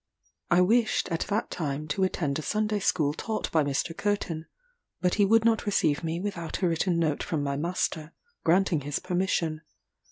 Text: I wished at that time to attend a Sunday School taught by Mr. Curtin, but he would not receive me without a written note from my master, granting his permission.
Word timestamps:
I 0.49 0.61
wished 0.61 1.09
at 1.09 1.27
that 1.29 1.51
time 1.51 1.87
to 1.89 2.03
attend 2.03 2.39
a 2.39 2.41
Sunday 2.41 2.79
School 2.79 3.13
taught 3.13 3.51
by 3.51 3.63
Mr. 3.63 3.95
Curtin, 3.95 4.47
but 4.99 5.13
he 5.21 5.25
would 5.25 5.45
not 5.45 5.67
receive 5.67 6.03
me 6.03 6.19
without 6.19 6.63
a 6.63 6.67
written 6.67 6.97
note 6.97 7.21
from 7.21 7.43
my 7.43 7.55
master, 7.55 8.11
granting 8.43 8.81
his 8.81 8.97
permission. 8.97 9.61